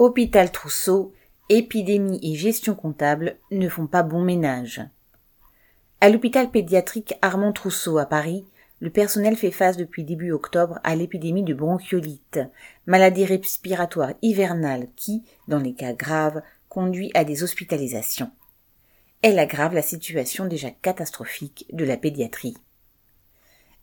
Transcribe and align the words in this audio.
Hôpital 0.00 0.52
Trousseau, 0.52 1.12
épidémie 1.48 2.20
et 2.22 2.36
gestion 2.36 2.76
comptable 2.76 3.36
ne 3.50 3.68
font 3.68 3.88
pas 3.88 4.04
bon 4.04 4.22
ménage. 4.22 4.80
À 6.00 6.08
l'hôpital 6.08 6.52
pédiatrique 6.52 7.14
Armand 7.20 7.52
Trousseau 7.52 7.98
à 7.98 8.06
Paris, 8.06 8.44
le 8.78 8.90
personnel 8.90 9.34
fait 9.34 9.50
face 9.50 9.76
depuis 9.76 10.04
début 10.04 10.30
octobre 10.30 10.78
à 10.84 10.94
l'épidémie 10.94 11.42
de 11.42 11.52
bronchiolite, 11.52 12.38
maladie 12.86 13.24
respiratoire 13.24 14.12
hivernale 14.22 14.86
qui, 14.94 15.24
dans 15.48 15.58
les 15.58 15.74
cas 15.74 15.94
graves, 15.94 16.42
conduit 16.68 17.10
à 17.14 17.24
des 17.24 17.42
hospitalisations. 17.42 18.30
Elle 19.22 19.40
aggrave 19.40 19.74
la 19.74 19.82
situation 19.82 20.46
déjà 20.46 20.70
catastrophique 20.70 21.66
de 21.72 21.84
la 21.84 21.96
pédiatrie. 21.96 22.56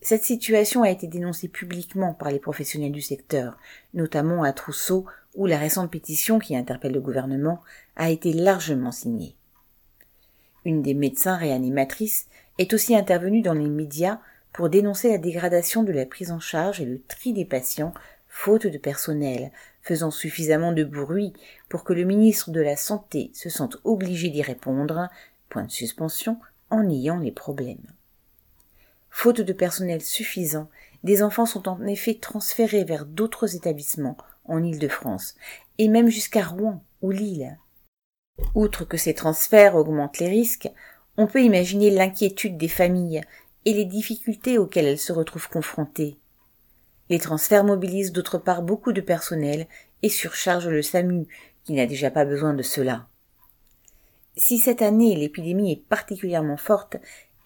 Cette 0.00 0.22
situation 0.22 0.84
a 0.84 0.90
été 0.90 1.08
dénoncée 1.08 1.48
publiquement 1.48 2.14
par 2.14 2.30
les 2.30 2.38
professionnels 2.38 2.92
du 2.92 3.00
secteur, 3.00 3.58
notamment 3.94 4.44
à 4.44 4.52
Trousseau, 4.52 5.06
où 5.34 5.46
la 5.46 5.58
récente 5.58 5.90
pétition 5.90 6.38
qui 6.38 6.56
interpelle 6.56 6.92
le 6.92 7.00
gouvernement 7.00 7.60
a 7.96 8.10
été 8.10 8.32
largement 8.32 8.92
signée. 8.92 9.36
Une 10.64 10.82
des 10.82 10.94
médecins 10.94 11.36
réanimatrices 11.36 12.26
est 12.58 12.72
aussi 12.72 12.96
intervenue 12.96 13.42
dans 13.42 13.54
les 13.54 13.68
médias 13.68 14.20
pour 14.52 14.68
dénoncer 14.68 15.10
la 15.10 15.18
dégradation 15.18 15.82
de 15.82 15.92
la 15.92 16.06
prise 16.06 16.30
en 16.30 16.40
charge 16.40 16.80
et 16.80 16.86
le 16.86 17.02
tri 17.02 17.32
des 17.32 17.44
patients 17.44 17.92
faute 18.34 18.66
de 18.66 18.78
personnel, 18.78 19.52
faisant 19.80 20.10
suffisamment 20.10 20.72
de 20.72 20.82
bruit 20.82 21.32
pour 21.68 21.84
que 21.84 21.92
le 21.92 22.02
ministre 22.02 22.50
de 22.50 22.60
la 22.60 22.76
Santé 22.76 23.30
se 23.32 23.48
sente 23.48 23.76
obligé 23.84 24.28
d'y 24.28 24.42
répondre, 24.42 25.08
point 25.48 25.62
de 25.62 25.70
suspension, 25.70 26.40
en 26.68 26.82
niant 26.82 27.20
les 27.20 27.30
problèmes. 27.30 27.86
Faute 29.08 29.40
de 29.40 29.52
personnel 29.52 30.00
suffisant, 30.00 30.68
des 31.04 31.22
enfants 31.22 31.46
sont 31.46 31.68
en 31.68 31.86
effet 31.86 32.14
transférés 32.14 32.82
vers 32.82 33.06
d'autres 33.06 33.54
établissements 33.54 34.16
en 34.44 34.62
Île-de-France, 34.62 35.34
et 35.78 35.88
même 35.88 36.08
jusqu'à 36.08 36.44
Rouen 36.44 36.82
ou 37.02 37.10
Lille. 37.10 37.58
Outre 38.54 38.84
que 38.84 38.96
ces 38.96 39.14
transferts 39.14 39.76
augmentent 39.76 40.18
les 40.18 40.28
risques, 40.28 40.68
on 41.16 41.26
peut 41.26 41.42
imaginer 41.42 41.90
l'inquiétude 41.90 42.56
des 42.56 42.68
familles 42.68 43.22
et 43.64 43.72
les 43.72 43.84
difficultés 43.84 44.58
auxquelles 44.58 44.86
elles 44.86 44.98
se 44.98 45.12
retrouvent 45.12 45.48
confrontées. 45.48 46.18
Les 47.10 47.18
transferts 47.18 47.64
mobilisent 47.64 48.12
d'autre 48.12 48.38
part 48.38 48.62
beaucoup 48.62 48.92
de 48.92 49.00
personnel 49.00 49.66
et 50.02 50.08
surchargent 50.08 50.68
le 50.68 50.82
SAMU, 50.82 51.26
qui 51.64 51.72
n'a 51.72 51.86
déjà 51.86 52.10
pas 52.10 52.24
besoin 52.24 52.54
de 52.54 52.62
cela. 52.62 53.08
Si 54.36 54.58
cette 54.58 54.82
année 54.82 55.14
l'épidémie 55.14 55.72
est 55.72 55.88
particulièrement 55.88 56.56
forte, 56.56 56.96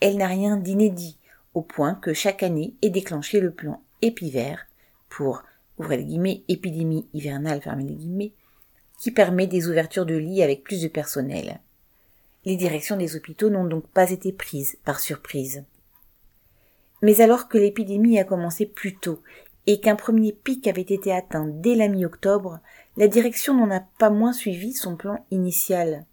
elle 0.00 0.16
n'a 0.16 0.26
rien 0.26 0.56
d'inédit, 0.56 1.18
au 1.54 1.62
point 1.62 1.94
que 1.94 2.14
chaque 2.14 2.42
année 2.42 2.74
est 2.82 2.90
déclenché 2.90 3.40
le 3.40 3.52
plan 3.52 3.82
épivert 4.00 4.66
pour, 5.08 5.42
ouvrez 5.78 6.04
guillemets, 6.04 6.44
épidémie 6.48 7.08
hivernale, 7.12 7.60
fermez 7.60 7.84
les 7.84 7.94
guillemets, 7.94 8.32
qui 9.00 9.10
permet 9.10 9.46
des 9.46 9.68
ouvertures 9.68 10.06
de 10.06 10.16
lits 10.16 10.42
avec 10.42 10.64
plus 10.64 10.82
de 10.82 10.88
personnel. 10.88 11.60
Les 12.44 12.56
directions 12.56 12.96
des 12.96 13.16
hôpitaux 13.16 13.50
n'ont 13.50 13.66
donc 13.66 13.86
pas 13.88 14.10
été 14.10 14.32
prises 14.32 14.78
par 14.84 15.00
surprise. 15.00 15.64
Mais 17.02 17.20
alors 17.20 17.48
que 17.48 17.58
l'épidémie 17.58 18.18
a 18.18 18.24
commencé 18.24 18.66
plus 18.66 18.96
tôt 18.96 19.22
et 19.66 19.80
qu'un 19.80 19.96
premier 19.96 20.32
pic 20.32 20.66
avait 20.66 20.80
été 20.80 21.12
atteint 21.12 21.46
dès 21.46 21.74
la 21.74 21.88
mi-octobre, 21.88 22.58
la 22.96 23.06
direction 23.06 23.54
n'en 23.54 23.70
a 23.70 23.80
pas 23.80 24.10
moins 24.10 24.32
suivi 24.32 24.72
son 24.72 24.96
plan 24.96 25.24
initial. 25.30 26.06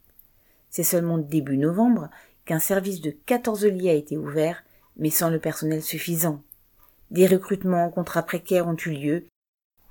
C'est 0.70 0.84
seulement 0.84 1.18
début 1.18 1.58
novembre 1.58 2.10
qu'un 2.44 2.60
service 2.60 3.02
de 3.02 3.12
14 3.26 3.66
lits 3.66 3.90
a 3.90 3.94
été 3.94 4.18
ouvert 4.18 4.64
mais 4.98 5.10
sans 5.10 5.30
le 5.30 5.40
personnel 5.40 5.82
suffisant. 5.82 6.42
Des 7.12 7.28
recrutements 7.28 7.86
en 7.86 7.92
contrat 7.92 8.24
précaires 8.24 8.68
ont 8.68 8.76
eu 8.76 8.92
lieu, 8.92 9.26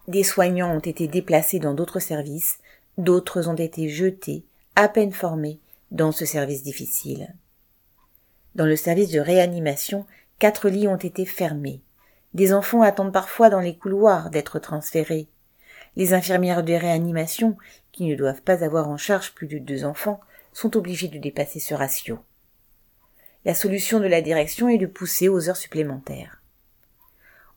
des 0.09 0.23
soignants 0.23 0.75
ont 0.75 0.81
été 0.81 1.09
déplacés 1.09 1.59
dans 1.59 1.75
d'autres 1.75 2.01
services, 2.01 2.59
d'autres 2.99 3.49
ont 3.49 3.55
été 3.55 3.89
jetés, 3.89 4.45
à 4.77 4.89
peine 4.89 5.13
formés, 5.13 5.61
dans 5.91 6.13
ce 6.13 6.27
service 6.27 6.63
difficile. 6.63 7.35
Dans 8.55 8.67
le 8.67 8.77
service 8.77 9.11
de 9.11 9.21
réanimation, 9.21 10.07
quatre 10.39 10.69
lits 10.69 10.89
ont 10.89 10.97
été 10.97 11.25
fermés. 11.25 11.81
Des 12.35 12.53
enfants 12.53 12.83
attendent 12.83 13.13
parfois 13.13 13.49
dans 13.49 13.61
les 13.61 13.77
couloirs 13.77 14.31
d'être 14.31 14.59
transférés. 14.59 15.29
Les 15.97 16.13
infirmières 16.13 16.65
de 16.65 16.73
réanimation, 16.73 17.57
qui 17.93 18.05
ne 18.05 18.17
doivent 18.17 18.43
pas 18.43 18.65
avoir 18.65 18.89
en 18.89 18.97
charge 18.97 19.33
plus 19.33 19.47
de 19.47 19.59
deux 19.59 19.85
enfants, 19.85 20.21
sont 20.53 20.77
obligées 20.77 21.09
de 21.09 21.19
dépasser 21.19 21.61
ce 21.61 21.75
ratio. 21.75 22.19
La 23.45 23.55
solution 23.55 24.01
de 24.01 24.07
la 24.07 24.23
direction 24.23 24.69
est 24.69 24.79
de 24.79 24.87
pousser 24.87 25.29
aux 25.29 25.49
heures 25.49 25.57
supplémentaires. 25.57 26.41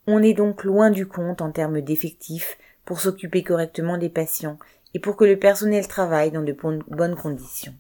On 0.08 0.24
est 0.24 0.34
donc 0.34 0.64
loin 0.64 0.90
du 0.90 1.06
compte 1.06 1.42
en 1.42 1.52
termes 1.52 1.82
d'effectifs 1.82 2.58
pour 2.86 3.00
s'occuper 3.00 3.44
correctement 3.44 3.98
des 3.98 4.10
patients 4.10 4.58
et 4.94 5.00
pour 5.00 5.16
que 5.18 5.26
le 5.26 5.38
personnel 5.38 5.88
travaille 5.88 6.32
dans 6.32 6.42
de 6.42 6.56
bonnes 6.88 7.16
conditions. 7.16 7.74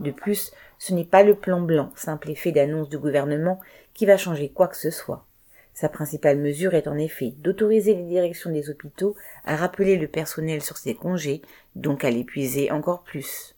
De 0.00 0.12
plus, 0.12 0.52
ce 0.78 0.94
n'est 0.94 1.04
pas 1.04 1.24
le 1.24 1.34
plan 1.34 1.60
blanc, 1.60 1.90
simple 1.96 2.30
effet 2.30 2.52
d'annonce 2.52 2.88
du 2.88 2.98
gouvernement, 2.98 3.58
qui 3.94 4.06
va 4.06 4.16
changer 4.16 4.48
quoi 4.48 4.68
que 4.68 4.76
ce 4.76 4.90
soit. 4.90 5.26
Sa 5.74 5.88
principale 5.88 6.38
mesure 6.38 6.74
est 6.74 6.88
en 6.88 6.96
effet 6.96 7.34
d'autoriser 7.38 7.94
les 7.94 8.04
directions 8.04 8.50
des 8.50 8.70
hôpitaux 8.70 9.16
à 9.44 9.56
rappeler 9.56 9.96
le 9.96 10.06
personnel 10.06 10.62
sur 10.62 10.76
ses 10.76 10.94
congés, 10.94 11.42
donc 11.74 12.04
à 12.04 12.10
l'épuiser 12.10 12.70
encore 12.70 13.02
plus 13.02 13.56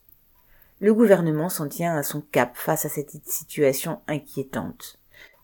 le 0.81 0.95
gouvernement 0.95 1.47
s'en 1.47 1.69
tient 1.69 1.95
à 1.95 2.01
son 2.01 2.21
cap 2.21 2.57
face 2.57 2.85
à 2.85 2.89
cette 2.89 3.11
situation 3.27 4.01
inquiétante. 4.07 4.99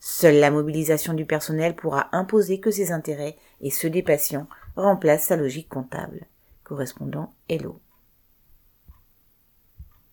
Seule 0.09 0.39
la 0.39 0.51
mobilisation 0.51 1.13
du 1.13 1.25
personnel 1.25 1.75
pourra 1.75 2.07
imposer 2.13 2.61
que 2.61 2.71
ses 2.71 2.93
intérêts 2.93 3.35
et 3.59 3.69
ceux 3.69 3.89
des 3.89 4.01
patients 4.01 4.47
remplacent 4.77 5.25
sa 5.25 5.35
logique 5.35 5.67
comptable. 5.67 6.27
Correspondant 6.63 7.33
Hello. 7.49 7.81